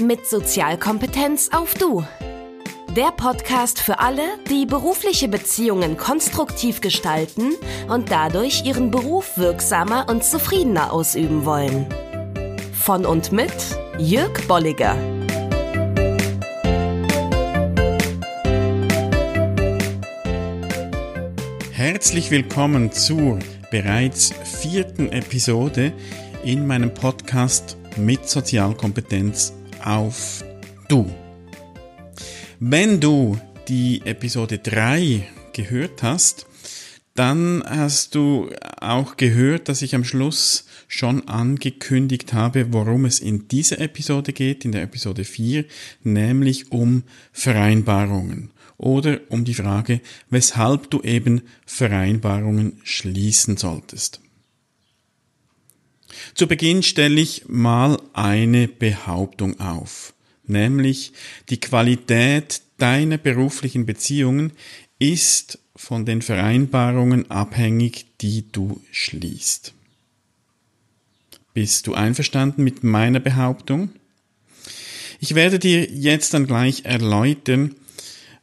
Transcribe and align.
mit 0.00 0.26
Sozialkompetenz 0.26 1.50
auf 1.52 1.74
Du. 1.74 2.04
Der 2.94 3.12
Podcast 3.16 3.80
für 3.80 3.98
alle, 3.98 4.22
die 4.50 4.66
berufliche 4.66 5.28
Beziehungen 5.28 5.96
konstruktiv 5.96 6.80
gestalten 6.80 7.52
und 7.88 8.10
dadurch 8.10 8.64
ihren 8.64 8.90
Beruf 8.90 9.36
wirksamer 9.38 10.06
und 10.08 10.24
zufriedener 10.24 10.92
ausüben 10.92 11.44
wollen. 11.44 11.86
Von 12.72 13.06
und 13.06 13.32
mit 13.32 13.52
Jörg 13.98 14.46
Bolliger. 14.46 14.96
Herzlich 21.72 22.30
willkommen 22.30 22.92
zur 22.92 23.38
bereits 23.70 24.32
vierten 24.44 25.12
Episode 25.12 25.92
in 26.44 26.66
meinem 26.66 26.92
Podcast 26.92 27.76
mit 27.96 28.28
Sozialkompetenz 28.28 29.52
auf 29.86 30.44
Du. 30.88 31.10
Wenn 32.58 33.00
du 33.00 33.38
die 33.68 34.02
Episode 34.04 34.58
3 34.58 35.26
gehört 35.52 36.02
hast, 36.02 36.46
dann 37.14 37.62
hast 37.64 38.14
du 38.14 38.50
auch 38.80 39.16
gehört, 39.16 39.68
dass 39.68 39.82
ich 39.82 39.94
am 39.94 40.04
Schluss 40.04 40.66
schon 40.88 41.28
angekündigt 41.28 42.32
habe, 42.32 42.72
worum 42.72 43.04
es 43.04 43.20
in 43.20 43.48
dieser 43.48 43.80
Episode 43.80 44.32
geht, 44.32 44.64
in 44.64 44.72
der 44.72 44.82
Episode 44.82 45.24
4, 45.24 45.64
nämlich 46.02 46.72
um 46.72 47.04
Vereinbarungen 47.32 48.50
oder 48.76 49.20
um 49.30 49.44
die 49.44 49.54
Frage, 49.54 50.00
weshalb 50.28 50.90
du 50.90 51.00
eben 51.02 51.42
Vereinbarungen 51.64 52.80
schließen 52.82 53.56
solltest. 53.56 54.20
Zu 56.36 56.46
Beginn 56.46 56.82
stelle 56.82 57.18
ich 57.18 57.48
mal 57.48 57.98
eine 58.12 58.68
Behauptung 58.68 59.58
auf, 59.58 60.12
nämlich 60.46 61.14
die 61.48 61.58
Qualität 61.58 62.60
deiner 62.76 63.16
beruflichen 63.16 63.86
Beziehungen 63.86 64.52
ist 64.98 65.58
von 65.74 66.04
den 66.04 66.20
Vereinbarungen 66.20 67.30
abhängig, 67.30 68.18
die 68.20 68.52
du 68.52 68.82
schließt. 68.92 69.72
Bist 71.54 71.86
du 71.86 71.94
einverstanden 71.94 72.64
mit 72.64 72.84
meiner 72.84 73.20
Behauptung? 73.20 73.88
Ich 75.20 75.34
werde 75.34 75.58
dir 75.58 75.86
jetzt 75.86 76.34
dann 76.34 76.46
gleich 76.46 76.84
erläutern, 76.84 77.76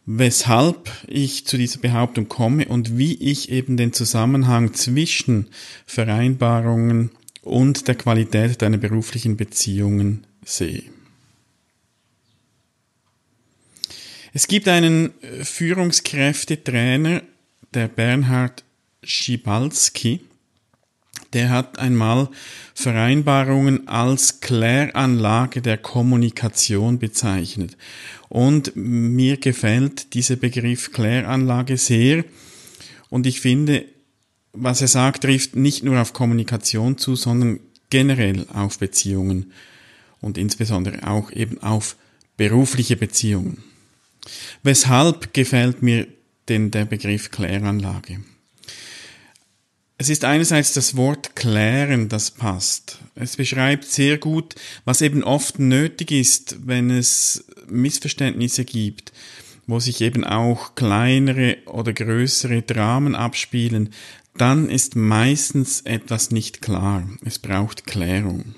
weshalb 0.07 0.89
ich 1.07 1.45
zu 1.45 1.57
dieser 1.57 1.77
Behauptung 1.77 2.27
komme 2.27 2.67
und 2.67 2.97
wie 2.97 3.13
ich 3.13 3.51
eben 3.51 3.77
den 3.77 3.93
Zusammenhang 3.93 4.73
zwischen 4.73 5.49
Vereinbarungen 5.85 7.11
und 7.43 7.87
der 7.87 7.95
Qualität 7.95 8.61
deiner 8.61 8.77
beruflichen 8.77 9.37
Beziehungen 9.37 10.25
sehe. 10.43 10.83
Es 14.33 14.47
gibt 14.47 14.67
einen 14.67 15.13
Führungskräftetrainer, 15.43 17.21
der 17.73 17.87
Bernhard 17.87 18.63
Schibalski, 19.03 20.21
der 21.33 21.49
hat 21.49 21.79
einmal 21.79 22.29
Vereinbarungen 22.73 23.87
als 23.87 24.39
Kläranlage 24.39 25.61
der 25.61 25.77
Kommunikation 25.77 26.99
bezeichnet. 26.99 27.77
Und 28.29 28.75
mir 28.75 29.37
gefällt 29.37 30.13
dieser 30.13 30.35
Begriff 30.35 30.91
Kläranlage 30.91 31.77
sehr. 31.77 32.23
Und 33.09 33.27
ich 33.27 33.41
finde, 33.41 33.85
was 34.53 34.81
er 34.81 34.87
sagt, 34.87 35.23
trifft 35.23 35.55
nicht 35.55 35.83
nur 35.83 35.99
auf 35.99 36.13
Kommunikation 36.13 36.97
zu, 36.97 37.15
sondern 37.15 37.59
generell 37.89 38.45
auf 38.53 38.79
Beziehungen 38.79 39.51
und 40.21 40.37
insbesondere 40.37 41.07
auch 41.07 41.31
eben 41.31 41.61
auf 41.61 41.97
berufliche 42.37 42.95
Beziehungen. 42.95 43.63
Weshalb 44.61 45.33
gefällt 45.33 45.81
mir 45.81 46.07
denn 46.47 46.71
der 46.71 46.85
Begriff 46.85 47.31
Kläranlage? 47.31 48.21
Es 49.97 50.09
ist 50.09 50.25
einerseits 50.25 50.73
das 50.73 50.97
Wort 50.97 51.35
klären, 51.35 52.09
das 52.09 52.31
passt. 52.31 52.99
Es 53.15 53.37
beschreibt 53.37 53.85
sehr 53.85 54.17
gut, 54.17 54.55
was 54.85 55.01
eben 55.01 55.23
oft 55.23 55.59
nötig 55.59 56.11
ist, 56.11 56.67
wenn 56.67 56.89
es 56.89 57.45
Missverständnisse 57.67 58.65
gibt, 58.65 59.13
wo 59.67 59.79
sich 59.79 60.01
eben 60.01 60.23
auch 60.23 60.75
kleinere 60.75 61.57
oder 61.65 61.93
größere 61.93 62.61
Dramen 62.61 63.15
abspielen, 63.15 63.89
dann 64.37 64.69
ist 64.69 64.95
meistens 64.95 65.81
etwas 65.81 66.31
nicht 66.31 66.61
klar. 66.61 67.07
Es 67.23 67.39
braucht 67.39 67.85
Klärung. 67.85 68.55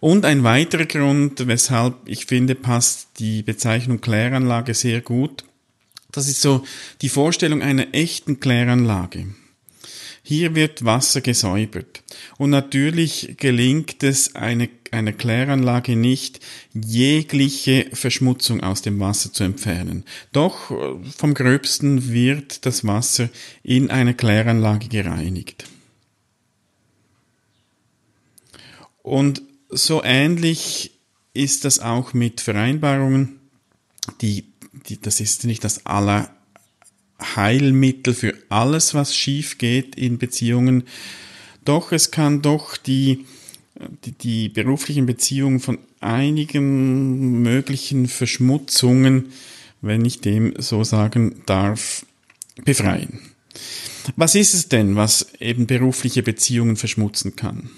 Und 0.00 0.24
ein 0.24 0.44
weiterer 0.44 0.86
Grund, 0.86 1.46
weshalb 1.46 1.94
ich 2.06 2.26
finde, 2.26 2.54
passt 2.54 3.08
die 3.18 3.42
Bezeichnung 3.42 4.00
Kläranlage 4.00 4.74
sehr 4.74 5.00
gut, 5.00 5.44
das 6.10 6.28
ist 6.28 6.42
so 6.42 6.64
die 7.00 7.08
Vorstellung 7.08 7.62
einer 7.62 7.94
echten 7.94 8.38
Kläranlage. 8.38 9.28
Hier 10.22 10.54
wird 10.54 10.84
Wasser 10.84 11.20
gesäubert. 11.20 12.04
Und 12.38 12.50
natürlich 12.50 13.34
gelingt 13.38 14.04
es 14.04 14.36
eine, 14.36 14.68
einer 14.92 15.12
Kläranlage 15.12 15.96
nicht, 15.96 16.38
jegliche 16.72 17.88
Verschmutzung 17.92 18.62
aus 18.62 18.82
dem 18.82 19.00
Wasser 19.00 19.32
zu 19.32 19.42
entfernen. 19.42 20.04
Doch 20.32 20.70
äh, 20.70 21.10
vom 21.16 21.34
Gröbsten 21.34 22.12
wird 22.12 22.66
das 22.66 22.86
Wasser 22.86 23.30
in 23.64 23.90
einer 23.90 24.14
Kläranlage 24.14 24.88
gereinigt. 24.88 25.64
Und 29.02 29.42
so 29.68 30.02
ähnlich 30.04 30.92
ist 31.34 31.64
das 31.64 31.80
auch 31.80 32.12
mit 32.12 32.40
Vereinbarungen. 32.40 33.40
Die, 34.20 34.44
die, 34.86 35.00
das 35.00 35.18
ist 35.18 35.44
nicht 35.44 35.64
das 35.64 35.84
aller 35.84 36.30
Heilmittel 37.22 38.14
für 38.14 38.34
alles, 38.48 38.94
was 38.94 39.16
schief 39.16 39.58
geht 39.58 39.94
in 39.96 40.18
Beziehungen. 40.18 40.84
Doch 41.64 41.92
es 41.92 42.10
kann 42.10 42.42
doch 42.42 42.76
die, 42.76 43.26
die, 44.04 44.12
die 44.12 44.48
beruflichen 44.48 45.06
Beziehungen 45.06 45.60
von 45.60 45.78
einigen 46.00 47.42
möglichen 47.42 48.08
Verschmutzungen, 48.08 49.32
wenn 49.80 50.04
ich 50.04 50.20
dem 50.20 50.54
so 50.58 50.84
sagen 50.84 51.42
darf, 51.46 52.04
befreien. 52.64 53.20
Was 54.16 54.34
ist 54.34 54.54
es 54.54 54.68
denn, 54.68 54.96
was 54.96 55.34
eben 55.38 55.66
berufliche 55.66 56.22
Beziehungen 56.22 56.76
verschmutzen 56.76 57.36
kann? 57.36 57.70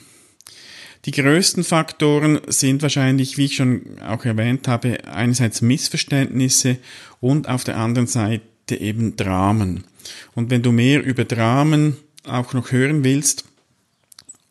Die 1.05 1.11
größten 1.11 1.65
Faktoren 1.65 2.41
sind 2.47 2.81
wahrscheinlich, 2.81 3.37
wie 3.37 3.45
ich 3.45 3.57
schon 3.57 3.99
auch 4.01 4.25
erwähnt 4.25 4.69
habe, 4.69 5.05
einerseits 5.05 5.61
Missverständnisse 5.61 6.79
und 7.21 7.47
auf 7.47 7.65
der 7.65 7.77
anderen 7.77 8.07
Seite 8.07 8.43
eben 8.71 9.17
Dramen. 9.17 9.85
Und 10.35 10.51
wenn 10.51 10.63
du 10.63 10.73
mehr 10.73 11.03
über 11.03 11.25
Dramen 11.25 11.97
auch 12.25 12.53
noch 12.53 12.73
hören 12.73 13.05
willst 13.05 13.45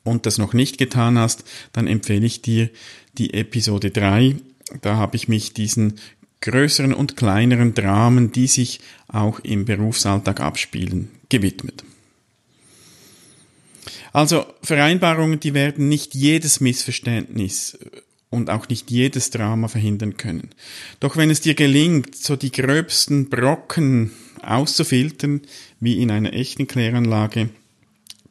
und 0.04 0.26
das 0.26 0.38
noch 0.38 0.54
nicht 0.54 0.78
getan 0.78 1.18
hast, 1.18 1.44
dann 1.72 1.88
empfehle 1.88 2.26
ich 2.26 2.42
dir 2.42 2.70
die 3.18 3.34
Episode 3.34 3.92
3. 3.92 4.36
Da 4.82 4.96
habe 4.96 5.16
ich 5.16 5.28
mich 5.28 5.54
diesen 5.54 6.00
größeren 6.42 6.94
und 6.94 7.16
kleineren 7.16 7.74
Dramen, 7.74 8.32
die 8.32 8.48
sich 8.48 8.82
auch 9.08 9.40
im 9.40 9.66
Berufsalltag 9.66 10.42
abspielen, 10.42 11.10
gewidmet. 11.30 11.84
Also 14.12 14.46
Vereinbarungen, 14.62 15.40
die 15.40 15.54
werden 15.54 15.90
nicht 15.90 16.14
jedes 16.14 16.60
Missverständnis 16.60 17.78
und 18.34 18.50
auch 18.50 18.68
nicht 18.68 18.90
jedes 18.90 19.30
Drama 19.30 19.68
verhindern 19.68 20.18
können. 20.18 20.50
Doch 21.00 21.18
wenn 21.18 21.30
es 21.30 21.42
dir 21.42 21.54
gelingt, 21.54 22.16
so 22.16 22.36
die 22.36 22.52
gröbsten 22.52 23.30
Brocken 23.30 24.12
auszufiltern, 24.42 25.42
wie 25.80 26.02
in 26.02 26.10
einer 26.10 26.34
echten 26.34 26.66
Kläranlage, 26.66 27.50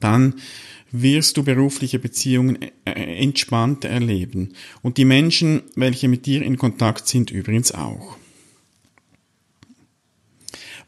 dann 0.00 0.34
wirst 0.90 1.36
du 1.36 1.44
berufliche 1.44 2.00
Beziehungen 2.00 2.58
äh, 2.84 2.90
entspannt 2.90 3.84
erleben 3.84 4.54
und 4.82 4.98
die 4.98 5.04
Menschen, 5.04 5.62
welche 5.76 6.08
mit 6.08 6.26
dir 6.26 6.42
in 6.42 6.58
Kontakt 6.58 7.06
sind, 7.06 7.30
übrigens 7.30 7.70
auch. 7.70 8.16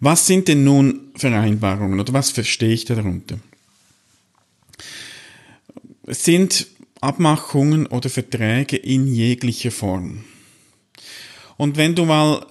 Was 0.00 0.26
sind 0.26 0.48
denn 0.48 0.64
nun 0.64 1.12
Vereinbarungen 1.14 2.00
oder 2.00 2.12
was 2.12 2.32
verstehe 2.32 2.74
ich 2.74 2.84
darunter? 2.84 3.38
Es 6.04 6.24
sind 6.24 6.66
Abmachungen 7.04 7.86
oder 7.86 8.10
Verträge 8.10 8.76
in 8.76 9.06
jeglicher 9.06 9.70
Form. 9.70 10.24
Und 11.56 11.76
wenn 11.76 11.94
du 11.94 12.04
mal 12.04 12.46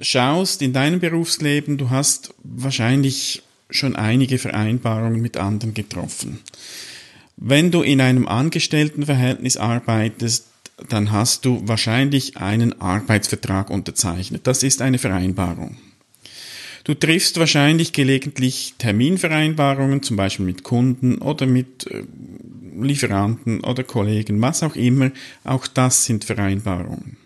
schaust 0.00 0.62
in 0.62 0.72
deinem 0.72 1.00
Berufsleben, 1.00 1.78
du 1.78 1.90
hast 1.90 2.34
wahrscheinlich 2.44 3.42
schon 3.70 3.96
einige 3.96 4.38
Vereinbarungen 4.38 5.20
mit 5.20 5.36
anderen 5.36 5.74
getroffen. 5.74 6.40
Wenn 7.36 7.70
du 7.70 7.82
in 7.82 8.00
einem 8.00 8.26
Angestelltenverhältnis 8.26 9.56
arbeitest, 9.56 10.46
dann 10.88 11.10
hast 11.10 11.44
du 11.44 11.62
wahrscheinlich 11.66 12.36
einen 12.36 12.80
Arbeitsvertrag 12.80 13.70
unterzeichnet. 13.70 14.46
Das 14.46 14.62
ist 14.62 14.80
eine 14.80 14.98
Vereinbarung. 14.98 15.76
Du 16.84 16.94
triffst 16.94 17.38
wahrscheinlich 17.38 17.92
gelegentlich 17.92 18.74
Terminvereinbarungen, 18.78 20.02
zum 20.02 20.16
Beispiel 20.16 20.46
mit 20.46 20.62
Kunden 20.62 21.18
oder 21.18 21.46
mit 21.46 21.86
äh, 21.88 22.04
Lieferanten 22.82 23.60
oder 23.60 23.84
Kollegen, 23.84 24.40
was 24.40 24.62
auch 24.62 24.76
immer, 24.76 25.10
auch 25.44 25.66
das 25.66 26.04
sind 26.04 26.24
Vereinbarungen. 26.24 27.16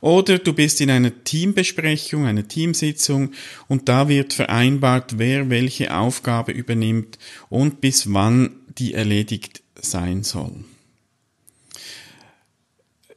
Oder 0.00 0.38
du 0.38 0.52
bist 0.52 0.80
in 0.80 0.90
einer 0.90 1.24
Teambesprechung, 1.24 2.26
einer 2.26 2.46
Teamsitzung 2.46 3.32
und 3.66 3.88
da 3.88 4.08
wird 4.08 4.34
vereinbart, 4.34 5.18
wer 5.18 5.50
welche 5.50 5.96
Aufgabe 5.96 6.52
übernimmt 6.52 7.18
und 7.48 7.80
bis 7.80 8.12
wann 8.12 8.50
die 8.78 8.94
erledigt 8.94 9.62
sein 9.80 10.22
soll. 10.22 10.52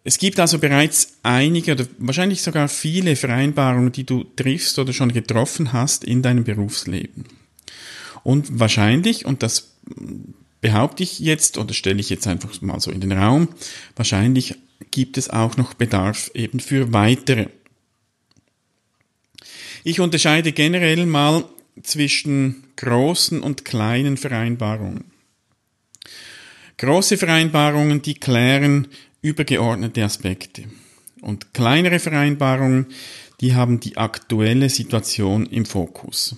Es 0.03 0.17
gibt 0.17 0.39
also 0.39 0.59
bereits 0.59 1.17
einige 1.23 1.73
oder 1.73 1.85
wahrscheinlich 1.97 2.41
sogar 2.41 2.69
viele 2.69 3.15
Vereinbarungen, 3.15 3.91
die 3.91 4.05
du 4.05 4.23
triffst 4.23 4.79
oder 4.79 4.93
schon 4.93 5.11
getroffen 5.11 5.73
hast 5.73 6.03
in 6.03 6.21
deinem 6.21 6.45
Berufsleben. 6.45 7.25
Und 8.23 8.59
wahrscheinlich, 8.59 9.25
und 9.25 9.43
das 9.43 9.75
behaupte 10.61 11.03
ich 11.03 11.19
jetzt 11.19 11.57
oder 11.57 11.73
stelle 11.73 11.99
ich 11.99 12.09
jetzt 12.09 12.27
einfach 12.27 12.61
mal 12.61 12.79
so 12.79 12.91
in 12.91 13.01
den 13.01 13.11
Raum, 13.11 13.49
wahrscheinlich 13.95 14.55
gibt 14.91 15.17
es 15.17 15.29
auch 15.29 15.57
noch 15.57 15.73
Bedarf 15.73 16.31
eben 16.33 16.59
für 16.59 16.93
weitere. 16.93 17.47
Ich 19.83 19.99
unterscheide 19.99 20.51
generell 20.51 21.05
mal 21.05 21.45
zwischen 21.83 22.63
großen 22.75 23.41
und 23.41 23.65
kleinen 23.65 24.17
Vereinbarungen. 24.17 25.05
Große 26.77 27.17
Vereinbarungen, 27.17 28.01
die 28.01 28.13
klären 28.15 28.87
übergeordnete 29.21 30.03
Aspekte. 30.03 30.63
Und 31.21 31.53
kleinere 31.53 31.99
Vereinbarungen, 31.99 32.87
die 33.41 33.53
haben 33.53 33.79
die 33.79 33.97
aktuelle 33.97 34.69
Situation 34.69 35.45
im 35.45 35.65
Fokus. 35.65 36.35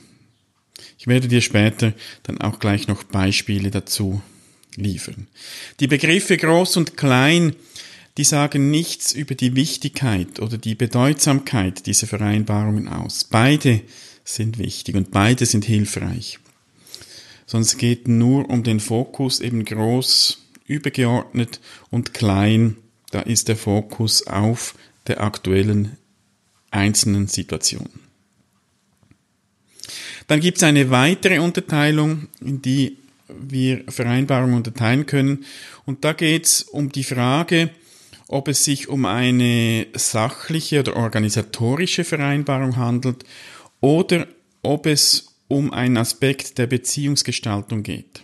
Ich 0.97 1.07
werde 1.07 1.27
dir 1.27 1.41
später 1.41 1.93
dann 2.23 2.39
auch 2.39 2.59
gleich 2.59 2.87
noch 2.87 3.03
Beispiele 3.03 3.71
dazu 3.71 4.21
liefern. 4.75 5.27
Die 5.79 5.87
Begriffe 5.87 6.37
groß 6.37 6.77
und 6.77 6.97
klein, 6.97 7.55
die 8.17 8.23
sagen 8.23 8.71
nichts 8.71 9.13
über 9.13 9.35
die 9.35 9.55
Wichtigkeit 9.55 10.39
oder 10.39 10.57
die 10.57 10.75
Bedeutsamkeit 10.75 11.85
dieser 11.85 12.07
Vereinbarungen 12.07 12.87
aus. 12.87 13.23
Beide 13.23 13.81
sind 14.23 14.57
wichtig 14.57 14.95
und 14.95 15.11
beide 15.11 15.45
sind 15.45 15.65
hilfreich. 15.65 16.39
Sonst 17.45 17.77
geht 17.77 18.07
nur 18.07 18.49
um 18.49 18.63
den 18.63 18.79
Fokus 18.79 19.39
eben 19.39 19.65
groß 19.65 20.45
übergeordnet 20.65 21.59
und 21.89 22.13
klein, 22.13 22.77
da 23.11 23.19
ist 23.21 23.49
der 23.49 23.57
Fokus 23.57 24.25
auf 24.25 24.75
der 25.07 25.21
aktuellen 25.21 25.97
einzelnen 26.69 27.27
Situation. 27.27 27.89
Dann 30.31 30.39
gibt 30.39 30.59
es 30.59 30.63
eine 30.63 30.89
weitere 30.89 31.39
Unterteilung, 31.39 32.29
in 32.39 32.61
die 32.61 32.95
wir 33.27 33.83
Vereinbarungen 33.89 34.55
unterteilen 34.55 35.05
können. 35.05 35.43
Und 35.85 36.05
da 36.05 36.13
geht 36.13 36.45
es 36.45 36.61
um 36.61 36.89
die 36.89 37.03
Frage, 37.03 37.69
ob 38.29 38.47
es 38.47 38.63
sich 38.63 38.87
um 38.87 39.05
eine 39.05 39.87
sachliche 39.93 40.79
oder 40.79 40.95
organisatorische 40.95 42.05
Vereinbarung 42.05 42.77
handelt 42.77 43.25
oder 43.81 44.25
ob 44.61 44.85
es 44.85 45.35
um 45.49 45.73
einen 45.73 45.97
Aspekt 45.97 46.57
der 46.57 46.67
Beziehungsgestaltung 46.67 47.83
geht. 47.83 48.21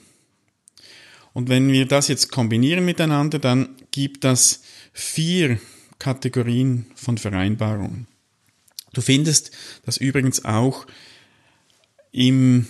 Und 1.33 1.50
wenn 1.50 1.69
wir 1.74 1.88
das 1.88 2.07
jetzt 2.07 2.31
kombinieren 2.31 2.86
miteinander, 2.86 3.38
dann 3.38 3.75
gibt 3.92 4.24
das 4.24 4.62
vier 4.94 5.60
Kategorien 6.00 6.86
von 6.95 7.18
Vereinbarungen. 7.18 8.07
Du 8.94 9.01
findest 9.01 9.51
das 9.86 9.98
übrigens 9.98 10.45
auch 10.45 10.88
im 12.12 12.68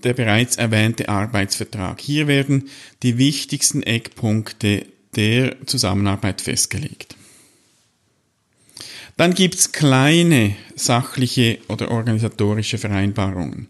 der 0.04 0.16
bereits 0.16 0.56
erwähnte 0.56 1.10
Arbeitsvertrag. 1.10 2.02
Hier 2.02 2.26
werden 2.26 2.70
die 3.04 3.20
wichtigsten 3.20 3.84
Eckpunkte 3.84 4.88
der 5.16 5.64
Zusammenarbeit 5.68 6.42
festgelegt. 6.42 7.16
Dann 9.16 9.36
gibt's 9.36 9.72
kleine 9.72 10.56
sachliche 10.76 11.60
oder 11.68 11.92
organisatorische 11.92 12.80
Vereinbarungen. 12.80 13.68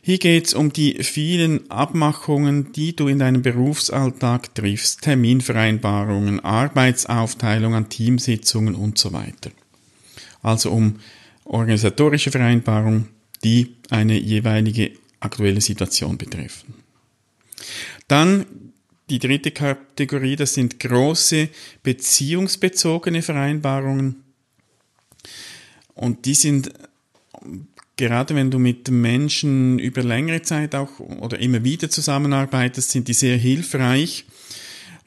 Hier 0.00 0.18
geht's 0.18 0.54
um 0.54 0.72
die 0.72 1.02
vielen 1.02 1.68
Abmachungen, 1.72 2.72
die 2.72 2.94
du 2.94 3.08
in 3.08 3.18
deinem 3.18 3.42
Berufsalltag 3.42 4.54
triffst, 4.54 5.02
Terminvereinbarungen, 5.02 6.38
Arbeitsaufteilung 6.38 7.74
an 7.74 7.88
Teamsitzungen 7.88 8.76
und 8.76 8.96
so 8.96 9.12
weiter. 9.12 9.50
Also 10.40 10.70
um 10.70 11.00
organisatorische 11.42 12.30
Vereinbarungen, 12.30 13.08
die 13.44 13.76
eine 13.88 14.18
jeweilige 14.18 14.92
aktuelle 15.20 15.60
Situation 15.60 16.18
betreffen. 16.18 16.74
Dann 18.08 18.46
die 19.10 19.18
dritte 19.18 19.50
Kategorie, 19.50 20.36
das 20.36 20.54
sind 20.54 20.78
große 20.78 21.48
beziehungsbezogene 21.82 23.22
Vereinbarungen. 23.22 24.22
Und 25.94 26.24
die 26.24 26.34
sind, 26.34 26.72
gerade 27.96 28.34
wenn 28.34 28.50
du 28.50 28.58
mit 28.58 28.88
Menschen 28.88 29.78
über 29.78 30.02
längere 30.02 30.42
Zeit 30.42 30.74
auch 30.74 31.00
oder 31.00 31.38
immer 31.40 31.64
wieder 31.64 31.90
zusammenarbeitest, 31.90 32.90
sind 32.90 33.08
die 33.08 33.14
sehr 33.14 33.36
hilfreich, 33.36 34.24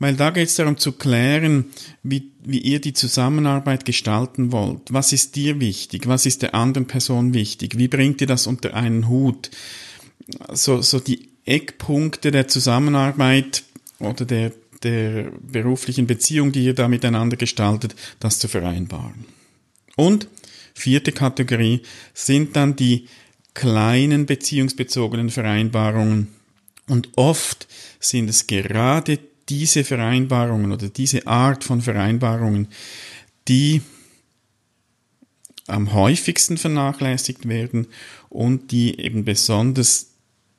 weil 0.04 0.16
da 0.16 0.32
geht 0.32 0.50
es 0.50 0.56
darum 0.56 0.78
zu 0.78 0.92
klären, 0.92 1.68
wie, 2.04 2.32
wie 2.44 2.60
ihr 2.60 2.82
die 2.82 2.92
Zusammenarbeit 2.92 3.86
gestalten 3.86 4.52
wollt. 4.52 4.92
Was 4.92 5.14
ist 5.14 5.38
dir 5.38 5.62
wichtig? 5.62 6.08
Was 6.08 6.26
ist 6.26 6.42
der 6.42 6.54
anderen 6.54 6.88
Person 6.88 7.34
wichtig? 7.34 7.78
Wie 7.78 7.88
bringt 7.88 8.20
ihr 8.20 8.28
das 8.28 8.46
unter 8.46 8.74
einen 8.74 9.08
Hut? 9.08 9.50
So, 10.52 10.82
so 10.82 11.00
die 11.00 11.30
Eckpunkte 11.46 12.32
der 12.32 12.50
Zusammenarbeit 12.50 13.64
oder 14.00 14.26
der, 14.26 14.52
der 14.84 15.32
beruflichen 15.42 16.06
Beziehung, 16.06 16.52
die 16.52 16.66
ihr 16.66 16.76
da 16.76 16.90
miteinander 16.90 17.38
gestaltet, 17.38 17.96
das 18.20 18.40
zu 18.40 18.50
vereinbaren. 18.50 19.24
Und 19.96 20.28
Vierte 20.74 21.12
Kategorie 21.12 21.82
sind 22.14 22.56
dann 22.56 22.76
die 22.76 23.08
kleinen 23.54 24.26
beziehungsbezogenen 24.26 25.30
Vereinbarungen. 25.30 26.28
Und 26.90 27.10
oft 27.16 27.68
sind 28.00 28.30
es 28.30 28.48
gerade 28.48 29.20
diese 29.50 29.84
Vereinbarungen 29.84 30.72
oder 30.72 30.90
diese 30.90 31.28
Art 31.28 31.64
von 31.64 31.82
Vereinbarungen, 31.82 32.68
die 33.48 33.82
am 35.68 35.94
häufigsten 35.94 36.58
vernachlässigt 36.58 37.48
werden 37.48 37.88
und 38.30 38.72
die 38.72 39.00
eben 39.00 39.24
besonders 39.24 40.08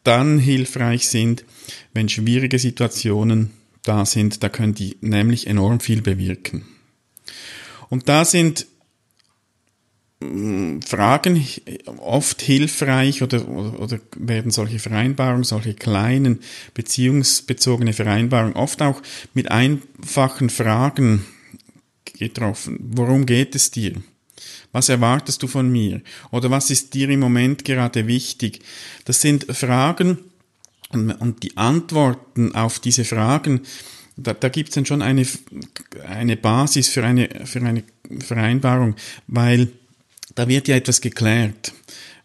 dann 0.03 0.39
hilfreich 0.39 1.09
sind, 1.09 1.45
wenn 1.93 2.09
schwierige 2.09 2.59
Situationen 2.59 3.51
da 3.83 4.07
sind. 4.07 4.43
Da 4.43 4.49
können 4.49 4.75
die 4.75 4.97
nämlich 5.01 5.47
enorm 5.47 5.81
viel 5.81 6.03
bewirken. 6.03 6.65
Und 7.89 8.09
da 8.09 8.25
sind 8.25 8.67
Fragen 10.21 11.45
oft 11.99 12.41
hilfreich 12.41 13.23
oder, 13.23 13.47
oder, 13.49 13.81
oder, 13.81 14.01
werden 14.17 14.51
solche 14.51 14.79
Vereinbarungen, 14.79 15.45
solche 15.45 15.75
kleinen 15.75 16.41
beziehungsbezogene 16.73 17.93
Vereinbarungen 17.93 18.55
oft 18.55 18.81
auch 18.81 19.03
mit 19.35 19.51
einfachen 19.51 20.51
Fragen 20.51 21.25
getroffen. 22.19 22.79
Worum 22.81 23.27
geht 23.27 23.55
es 23.55 23.71
dir? 23.71 23.95
Was 24.73 24.89
erwartest 24.89 25.43
du 25.43 25.47
von 25.47 25.71
mir? 25.71 26.01
Oder 26.31 26.51
was 26.51 26.71
ist 26.71 26.95
dir 26.95 27.09
im 27.11 27.21
Moment 27.21 27.65
gerade 27.65 28.07
wichtig? 28.07 28.61
Das 29.05 29.21
sind 29.21 29.45
Fragen 29.55 30.19
und, 30.91 31.43
die 31.43 31.57
Antworten 31.57 32.55
auf 32.55 32.79
diese 32.79 33.05
Fragen, 33.05 33.63
da, 34.17 34.33
da 34.33 34.49
gibt 34.49 34.69
es 34.69 34.77
dann 34.77 34.87
schon 34.87 35.03
eine, 35.03 35.27
eine 36.07 36.37
Basis 36.37 36.89
für 36.89 37.05
eine, 37.05 37.29
für 37.47 37.61
eine 37.61 37.83
Vereinbarung, 38.21 38.95
weil 39.27 39.73
da 40.35 40.49
wird 40.49 40.69
ja 40.69 40.77
etwas 40.77 41.01
geklärt. 41.01 41.73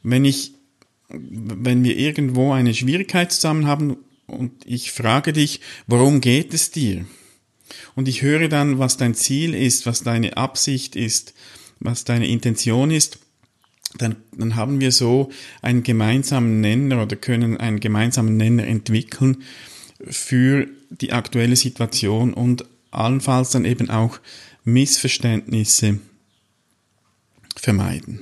Wenn 0.03 0.25
ich, 0.25 0.53
wenn 1.10 1.84
wir 1.84 1.98
irgendwo 1.98 2.51
eine 2.51 2.74
Schwierigkeit 2.74 3.32
zusammen 3.32 3.68
haben 3.68 3.98
und 4.27 4.51
ich 4.65 4.91
frage 4.91 5.34
dich, 5.34 5.62
worum 5.88 6.22
geht 6.22 6.53
es 6.53 6.72
dir? 6.72 7.06
Und 7.96 8.08
ich 8.08 8.22
höre 8.22 8.48
dann, 8.48 8.79
was 8.79 8.98
dein 8.98 9.15
Ziel 9.15 9.53
ist, 9.53 9.86
was 9.86 10.03
deine 10.03 10.38
Absicht 10.38 10.96
ist, 10.96 11.34
was 11.79 12.03
deine 12.03 12.27
Intention 12.27 12.91
ist, 12.91 13.20
dann, 13.98 14.18
dann 14.32 14.56
haben 14.56 14.79
wir 14.79 14.91
so 14.91 15.29
einen 15.62 15.84
gemeinsamen 15.84 16.62
Nenner 16.62 17.01
oder 17.03 17.15
können 17.15 17.58
einen 17.58 17.79
gemeinsamen 17.79 18.38
Nenner 18.38 18.68
entwickeln, 18.68 19.44
für 20.08 20.68
die 20.89 21.12
aktuelle 21.12 21.56
Situation 21.56 22.34
und 22.34 22.65
allenfalls 22.91 23.51
dann 23.51 23.65
eben 23.65 23.89
auch 23.89 24.20
Missverständnisse 24.63 26.00
vermeiden. 27.60 28.22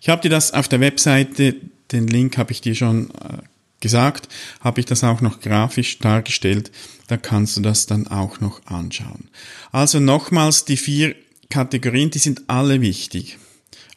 Ich 0.00 0.08
habe 0.08 0.22
dir 0.22 0.28
das 0.28 0.52
auf 0.52 0.68
der 0.68 0.80
Webseite, 0.80 1.56
den 1.92 2.06
Link 2.06 2.38
habe 2.38 2.52
ich 2.52 2.60
dir 2.60 2.74
schon 2.74 3.10
äh, 3.10 3.38
gesagt, 3.80 4.28
habe 4.60 4.80
ich 4.80 4.86
das 4.86 5.04
auch 5.04 5.20
noch 5.20 5.40
grafisch 5.40 5.98
dargestellt, 5.98 6.70
da 7.08 7.16
kannst 7.16 7.56
du 7.56 7.60
das 7.60 7.86
dann 7.86 8.06
auch 8.06 8.40
noch 8.40 8.64
anschauen. 8.66 9.28
Also 9.72 10.00
nochmals 10.00 10.64
die 10.64 10.76
vier 10.76 11.14
Kategorien, 11.50 12.10
die 12.10 12.18
sind 12.18 12.42
alle 12.48 12.80
wichtig. 12.80 13.38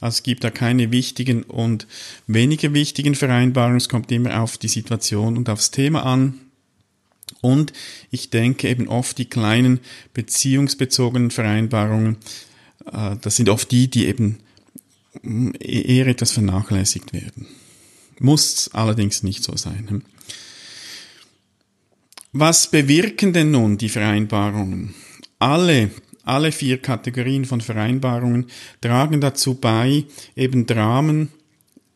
Also 0.02 0.18
es 0.18 0.24
gibt 0.24 0.44
da 0.44 0.50
keine 0.50 0.92
wichtigen 0.92 1.44
und 1.44 1.88
weniger 2.28 2.74
wichtigen 2.74 3.16
Vereinbarungen, 3.16 3.78
es 3.78 3.90
kommt 3.90 4.12
immer 4.12 4.42
auf 4.42 4.58
die 4.58 4.68
Situation 4.68 5.38
und 5.38 5.50
aufs 5.50 5.72
Thema 5.72 6.06
an. 6.06 6.40
Und 7.42 7.74
ich 8.12 8.30
denke 8.30 8.68
eben 8.68 8.88
oft 8.88 9.18
die 9.18 9.30
kleinen 9.30 9.80
beziehungsbezogenen 10.14 11.32
Vereinbarungen, 11.32 12.18
das 12.92 13.36
sind 13.36 13.50
oft 13.50 13.72
die, 13.72 13.90
die 13.90 14.08
eben 14.08 14.40
mm, 15.22 15.52
eher 15.60 16.08
etwas 16.08 16.32
vernachlässigt 16.32 17.14
werden. 17.14 17.48
Muss 18.20 18.70
allerdings 18.74 19.24
nicht 19.24 19.44
so 19.44 19.56
sein. 19.56 19.88
Hm? 19.90 20.02
Was 22.32 22.70
bewirken 22.70 23.34
denn 23.34 23.52
nun 23.52 23.78
die 23.78 23.90
Vereinbarungen? 23.90 24.94
Alle, 25.40 25.90
alle 26.24 26.52
vier 26.52 26.78
Kategorien 26.80 27.46
von 27.46 27.62
Vereinbarungen 27.62 28.48
tragen 28.82 29.20
dazu 29.20 29.56
bei, 29.56 30.06
eben 30.36 30.66
Dramen, 30.66 31.30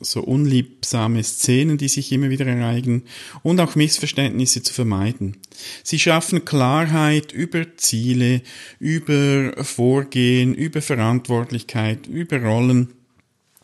so 0.03 0.21
unliebsame 0.21 1.23
Szenen, 1.23 1.77
die 1.77 1.87
sich 1.87 2.11
immer 2.11 2.29
wieder 2.29 2.45
ereignen 2.45 3.03
und 3.41 3.59
auch 3.59 3.75
Missverständnisse 3.75 4.63
zu 4.63 4.73
vermeiden. 4.73 5.37
Sie 5.83 5.99
schaffen 5.99 6.45
Klarheit 6.45 7.31
über 7.31 7.77
Ziele, 7.77 8.41
über 8.79 9.63
Vorgehen, 9.63 10.53
über 10.53 10.81
Verantwortlichkeit, 10.81 12.07
über 12.07 12.41
Rollen 12.41 12.89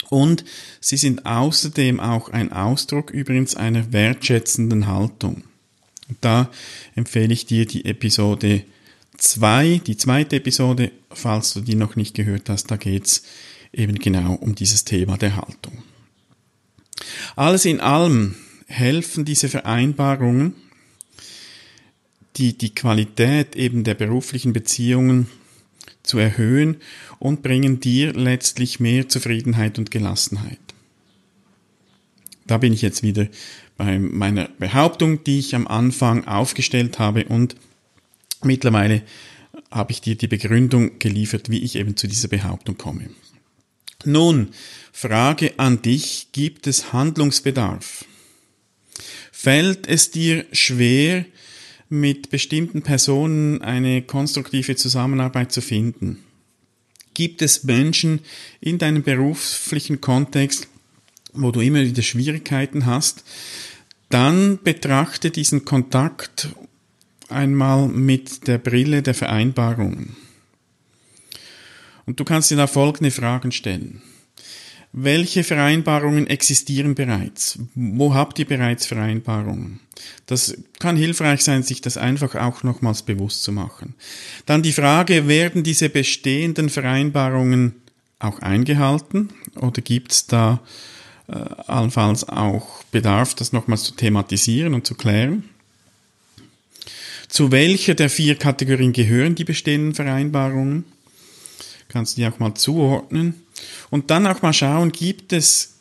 und 0.09 0.43
sie 0.81 0.97
sind 0.97 1.25
außerdem 1.25 1.99
auch 1.99 2.29
ein 2.29 2.51
Ausdruck 2.51 3.11
übrigens 3.11 3.55
einer 3.55 3.93
wertschätzenden 3.93 4.87
Haltung. 4.87 5.43
Da 6.21 6.49
empfehle 6.95 7.33
ich 7.33 7.45
dir 7.45 7.65
die 7.65 7.85
Episode 7.85 8.63
2, 9.17 9.81
die 9.85 9.97
zweite 9.97 10.37
Episode, 10.37 10.91
falls 11.11 11.53
du 11.53 11.61
die 11.61 11.75
noch 11.75 11.95
nicht 11.95 12.15
gehört 12.15 12.49
hast, 12.49 12.71
da 12.71 12.77
geht's 12.77 13.23
eben 13.71 13.99
genau 13.99 14.33
um 14.33 14.55
dieses 14.55 14.85
Thema 14.85 15.17
der 15.17 15.35
Haltung. 15.35 15.78
Alles 17.39 17.63
in 17.63 17.79
allem 17.79 18.35
helfen 18.67 19.23
diese 19.23 19.47
Vereinbarungen, 19.47 20.55
die 22.35 22.57
die 22.57 22.75
Qualität 22.75 23.55
eben 23.55 23.85
der 23.85 23.93
beruflichen 23.93 24.51
Beziehungen 24.51 25.27
zu 26.03 26.17
erhöhen 26.17 26.81
und 27.17 27.41
bringen 27.41 27.79
dir 27.79 28.11
letztlich 28.11 28.81
mehr 28.81 29.07
Zufriedenheit 29.07 29.79
und 29.79 29.89
Gelassenheit. 29.89 30.59
Da 32.45 32.57
bin 32.57 32.73
ich 32.73 32.81
jetzt 32.81 33.03
wieder 33.03 33.29
bei 33.77 33.99
meiner 33.99 34.49
Behauptung, 34.59 35.23
die 35.23 35.39
ich 35.39 35.55
am 35.55 35.65
Anfang 35.65 36.27
aufgestellt 36.27 36.99
habe 36.99 37.23
und 37.23 37.55
mittlerweile 38.43 39.01
habe 39.71 39.93
ich 39.93 40.01
dir 40.01 40.17
die 40.17 40.27
Begründung 40.27 40.99
geliefert, 40.99 41.49
wie 41.49 41.63
ich 41.63 41.77
eben 41.77 41.95
zu 41.95 42.05
dieser 42.05 42.27
Behauptung 42.27 42.77
komme. 42.77 43.09
Nun, 44.05 44.49
Frage 44.93 45.53
an 45.57 45.81
dich, 45.81 46.29
gibt 46.31 46.67
es 46.67 46.93
Handlungsbedarf? 46.93 48.05
Fällt 49.31 49.87
es 49.87 50.11
dir 50.11 50.45
schwer, 50.51 51.25
mit 51.89 52.29
bestimmten 52.29 52.83
Personen 52.83 53.61
eine 53.61 54.01
konstruktive 54.03 54.75
Zusammenarbeit 54.75 55.51
zu 55.51 55.61
finden? 55.61 56.23
Gibt 57.13 57.41
es 57.41 57.63
Menschen 57.63 58.21
in 58.61 58.77
deinem 58.77 59.03
beruflichen 59.03 59.99
Kontext, 59.99 60.67
wo 61.33 61.51
du 61.51 61.59
immer 61.59 61.81
wieder 61.81 62.01
Schwierigkeiten 62.01 62.85
hast? 62.85 63.23
Dann 64.09 64.59
betrachte 64.63 65.31
diesen 65.31 65.65
Kontakt 65.65 66.49
einmal 67.27 67.87
mit 67.89 68.47
der 68.47 68.59
Brille 68.59 69.01
der 69.01 69.13
Vereinbarungen. 69.13 70.15
Und 72.09 72.19
du 72.19 72.23
kannst 72.23 72.49
dir 72.49 72.57
da 72.57 72.65
folgende 72.65 73.11
Fragen 73.11 73.51
stellen. 73.51 74.01
Welche 74.91 75.43
Vereinbarungen 75.43 76.25
existieren 76.25 76.95
bereits? 76.95 77.59
Wo 77.75 78.15
habt 78.15 78.39
ihr 78.39 78.45
bereits 78.45 78.87
Vereinbarungen? 78.87 79.79
Das 80.25 80.57
kann 80.79 80.97
hilfreich 80.97 81.43
sein, 81.43 81.61
sich 81.61 81.81
das 81.81 81.97
einfach 81.97 82.33
auch 82.33 82.63
nochmals 82.63 83.03
bewusst 83.03 83.43
zu 83.43 83.51
machen. 83.51 83.93
Dann 84.47 84.63
die 84.63 84.71
Frage, 84.71 85.27
werden 85.27 85.61
diese 85.61 85.87
bestehenden 85.87 86.71
Vereinbarungen 86.71 87.75
auch 88.17 88.39
eingehalten 88.39 89.29
oder 89.57 89.83
gibt 89.83 90.11
es 90.11 90.25
da 90.25 90.61
äh, 91.27 91.33
allenfalls 91.67 92.27
auch 92.27 92.81
Bedarf, 92.85 93.35
das 93.35 93.53
nochmals 93.53 93.83
zu 93.83 93.93
thematisieren 93.93 94.73
und 94.73 94.87
zu 94.87 94.95
klären? 94.95 95.43
Zu 97.27 97.51
welcher 97.51 97.93
der 97.93 98.09
vier 98.09 98.33
Kategorien 98.33 98.93
gehören 98.93 99.35
die 99.35 99.43
bestehenden 99.43 99.93
Vereinbarungen? 99.93 100.85
Kannst 101.89 102.15
du 102.15 102.21
die 102.21 102.27
auch 102.27 102.39
mal 102.39 102.53
zuordnen? 102.53 103.33
Und 103.89 104.09
dann 104.09 104.27
auch 104.27 104.41
mal 104.41 104.53
schauen, 104.53 104.91
gibt 104.91 105.33
es 105.33 105.79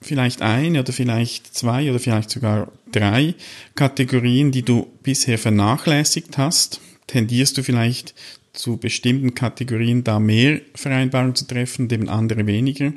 vielleicht 0.00 0.40
eine 0.40 0.80
oder 0.80 0.92
vielleicht 0.92 1.54
zwei 1.54 1.90
oder 1.90 1.98
vielleicht 1.98 2.30
sogar 2.30 2.72
drei 2.92 3.34
Kategorien, 3.74 4.52
die 4.52 4.62
du 4.62 4.86
bisher 5.02 5.38
vernachlässigt 5.38 6.38
hast. 6.38 6.80
Tendierst 7.06 7.58
du 7.58 7.62
vielleicht 7.62 8.14
zu 8.52 8.76
bestimmten 8.76 9.34
Kategorien 9.34 10.04
da 10.04 10.20
mehr 10.20 10.60
Vereinbarungen 10.74 11.34
zu 11.34 11.46
treffen, 11.46 11.90
eben 11.90 12.08
andere 12.08 12.46
weniger? 12.46 12.92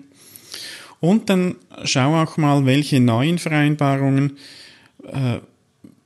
Und 1.00 1.30
dann 1.30 1.56
schau 1.84 2.22
auch 2.22 2.38
mal, 2.38 2.66
welche 2.66 3.00
neuen 3.00 3.40
Vereinbarungen 3.40 4.38
äh, 5.08 5.40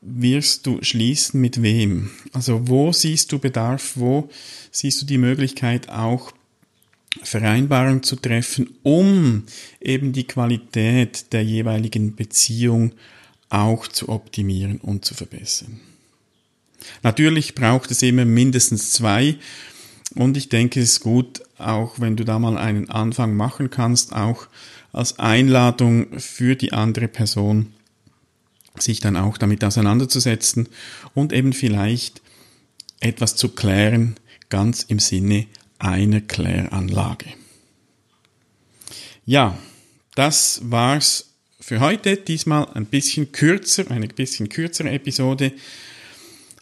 wirst 0.02 0.66
du 0.68 0.80
schließen 0.82 1.42
mit 1.42 1.62
wem? 1.62 2.12
Also 2.32 2.68
wo 2.70 2.94
siehst 2.94 3.32
du 3.32 3.40
Bedarf, 3.40 3.94
wo 3.96 4.30
siehst 4.72 5.02
du 5.02 5.06
die 5.06 5.18
Möglichkeit 5.18 5.90
auch 5.90 6.32
Vereinbarung 7.24 8.04
zu 8.04 8.16
treffen, 8.16 8.76
um 8.84 9.44
eben 9.80 10.14
die 10.14 10.28
Qualität 10.28 11.32
der 11.34 11.44
jeweiligen 11.44 12.16
Beziehung 12.16 12.94
auch 13.50 13.88
zu 13.88 14.10
optimieren 14.10 14.78
und 14.78 15.06
zu 15.06 15.14
verbessern. 15.14 15.80
Natürlich 17.04 17.56
braucht 17.56 17.92
es 17.92 18.02
immer 18.02 18.26
mindestens 18.26 18.92
zwei 18.92 19.38
und 20.14 20.38
ich 20.38 20.50
denke, 20.50 20.80
es 20.80 20.94
ist 20.94 21.00
gut, 21.02 21.42
auch 21.58 22.00
wenn 22.00 22.16
du 22.16 22.24
da 22.24 22.38
mal 22.38 22.58
einen 22.58 22.90
Anfang 22.90 23.36
machen 23.36 23.70
kannst, 23.70 24.14
auch 24.14 24.48
als 24.92 25.20
Einladung 25.20 26.20
für 26.20 26.56
die 26.56 26.74
andere 26.74 27.08
Person, 27.08 27.74
sich 28.78 29.00
dann 29.00 29.16
auch 29.18 29.38
damit 29.38 29.64
auseinanderzusetzen 29.64 30.70
und 31.14 31.34
eben 31.34 31.54
vielleicht 31.54 32.22
etwas 33.00 33.36
zu 33.36 33.50
klären, 33.50 34.16
ganz 34.50 34.84
im 34.84 35.00
Sinne 35.00 35.48
eine 35.80 36.22
Kläranlage. 36.22 37.28
Ja, 39.26 39.58
das 40.16 40.62
war's 40.64 41.34
für 41.60 41.80
heute. 41.80 42.18
Diesmal 42.18 42.68
ein 42.74 42.86
bisschen 42.86 43.32
kürzer, 43.32 43.90
eine 43.90 44.08
bisschen 44.08 44.50
kürzere 44.50 44.92
Episode. 44.92 45.52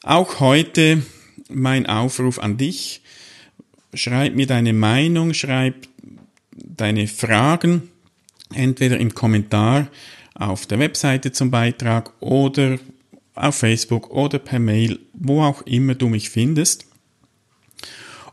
Auch 0.02 0.40
heute 0.40 1.04
mein 1.50 1.86
Aufruf 1.86 2.40
an 2.40 2.58
dich. 2.58 3.02
Schreib 3.94 4.36
mir 4.36 4.48
deine 4.48 4.74
Meinung, 4.74 5.34
schreib 5.34 5.76
deine 6.52 7.08
Fragen, 7.08 7.90
entweder 8.54 9.00
im 9.00 9.14
Kommentar 9.14 9.88
auf 10.36 10.66
der 10.66 10.80
Webseite 10.80 11.32
zum 11.32 11.52
Beitrag 11.52 12.12
oder 12.20 12.80
auf 13.36 13.56
Facebook 13.56 14.10
oder 14.10 14.40
per 14.40 14.60
Mail, 14.60 15.00
wo 15.14 15.44
auch 15.44 15.62
immer 15.64 15.96
du 15.96 16.08
mich 16.08 16.30
findest. 16.30 16.86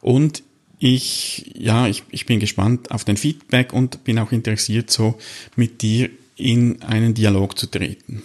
Und 0.00 0.42
ich, 0.80 1.52
ja, 1.56 1.86
ich, 1.86 2.02
ich 2.10 2.26
bin 2.26 2.40
gespannt 2.40 2.90
auf 2.90 3.04
dein 3.04 3.18
Feedback 3.18 3.72
und 3.72 4.02
bin 4.02 4.18
auch 4.18 4.32
interessiert, 4.32 4.90
so 4.90 5.18
mit 5.54 5.82
dir 5.82 6.08
in 6.36 6.80
einen 6.82 7.12
Dialog 7.12 7.58
zu 7.58 7.66
treten. 7.66 8.22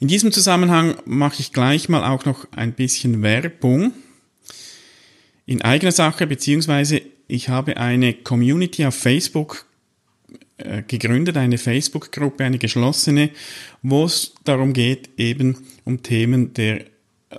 In 0.00 0.08
diesem 0.08 0.32
Zusammenhang 0.32 0.96
mache 1.04 1.40
ich 1.40 1.52
gleich 1.52 1.88
mal 1.88 2.04
auch 2.04 2.24
noch 2.24 2.46
ein 2.50 2.72
bisschen 2.72 3.22
Werbung 3.22 3.92
in 5.46 5.62
eigener 5.62 5.92
Sache, 5.92 6.26
beziehungsweise 6.26 7.02
ich 7.28 7.48
habe 7.48 7.76
eine 7.76 8.14
Community 8.14 8.84
auf 8.84 8.96
Facebook 8.96 9.66
äh, 10.58 10.82
gegründet, 10.82 11.36
eine 11.36 11.56
Facebook-Gruppe, 11.56 12.44
eine 12.44 12.58
geschlossene, 12.58 13.30
wo 13.82 14.06
es 14.06 14.34
darum 14.42 14.72
geht, 14.72 15.10
eben 15.18 15.56
um 15.84 16.02
Themen 16.02 16.52
der 16.54 16.84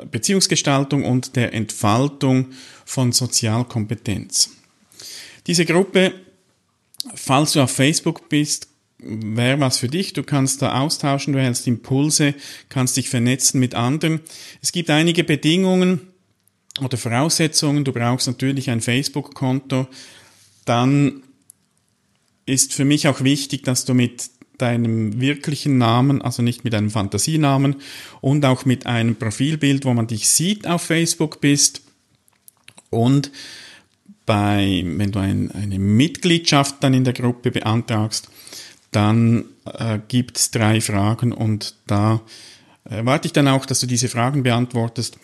Beziehungsgestaltung 0.10 1.04
und 1.04 1.36
der 1.36 1.54
Entfaltung 1.54 2.48
von 2.86 3.12
Sozialkompetenz. 3.12 4.52
Diese 5.48 5.66
Gruppe, 5.66 6.14
falls 7.14 7.54
du 7.54 7.62
auf 7.62 7.72
Facebook 7.72 8.30
bist, 8.30 8.68
wäre 9.00 9.60
was 9.60 9.80
für 9.80 9.88
dich. 9.88 10.14
Du 10.14 10.24
kannst 10.24 10.62
da 10.62 10.80
austauschen, 10.80 11.34
du 11.34 11.40
erhältst 11.40 11.68
Impulse, 11.68 12.36
kannst 12.70 12.98
dich 12.98 13.10
vernetzen 13.10 13.60
mit 13.60 13.76
anderen. 13.76 14.22
Es 14.62 14.72
gibt 14.72 14.90
einige 14.90 15.24
Bedingungen 15.24 16.02
oder 16.80 16.98
Voraussetzungen. 16.98 17.84
Du 17.84 17.92
brauchst 17.92 18.28
natürlich 18.28 18.70
ein 18.70 18.82
Facebook-Konto. 18.82 19.88
Dann 20.66 21.24
ist 22.46 22.74
für 22.74 22.86
mich 22.86 23.08
auch 23.08 23.22
wichtig, 23.22 23.64
dass 23.64 23.86
du 23.86 23.94
mit 23.94 24.30
deinem 24.62 25.20
wirklichen 25.20 25.78
Namen, 25.78 26.22
also 26.22 26.42
nicht 26.42 26.64
mit 26.64 26.74
einem 26.74 26.90
Fantasienamen 26.90 27.76
und 28.22 28.46
auch 28.46 28.66
mit 28.66 28.86
einem 28.86 29.16
Profilbild, 29.16 29.86
wo 29.86 29.94
man 29.94 30.08
dich 30.08 30.30
sieht 30.30 30.68
auf 30.68 30.84
Facebook 30.84 31.42
bist. 31.42 31.82
Und 32.90 33.32
bei, 34.26 34.84
wenn 34.86 35.12
du 35.12 35.20
ein, 35.20 35.52
eine 35.52 35.80
Mitgliedschaft 35.80 36.78
dann 36.82 36.94
in 36.94 37.04
der 37.04 37.14
Gruppe 37.14 37.52
beantragst, 37.52 38.30
dann 38.92 39.46
äh, 39.66 40.00
gibt 40.08 40.38
es 40.38 40.52
drei 40.52 40.82
Fragen 40.82 41.32
und 41.32 41.76
da 41.88 42.22
erwarte 42.84 43.28
ich 43.28 43.34
dann 43.34 43.48
auch, 43.48 43.66
dass 43.66 43.80
du 43.80 43.88
diese 43.88 44.10
Fragen 44.10 44.44
beantwortest, 44.44 45.18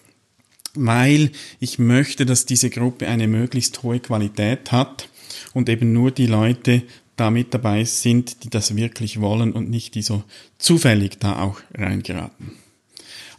weil 0.73 1.31
ich 1.59 1.79
möchte, 1.79 2.25
dass 2.25 2.45
diese 2.45 2.69
Gruppe 2.69 3.07
eine 3.07 3.27
möglichst 3.27 3.83
hohe 3.83 3.99
Qualität 3.99 4.71
hat 4.71 5.09
und 5.53 5.69
eben 5.69 5.91
nur 5.91 6.11
die 6.11 6.27
Leute 6.27 6.83
da 7.17 7.31
mit 7.31 7.53
dabei 7.53 7.83
sind, 7.83 8.43
die 8.43 8.49
das 8.49 8.75
wirklich 8.75 9.19
wollen 9.19 9.51
und 9.51 9.69
nicht 9.69 9.95
die 9.95 10.01
so 10.01 10.23
zufällig 10.57 11.19
da 11.19 11.41
auch 11.41 11.59
reingeraten. 11.73 12.53